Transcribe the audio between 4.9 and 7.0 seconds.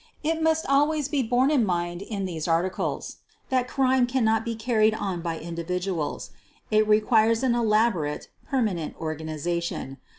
on by individuals. It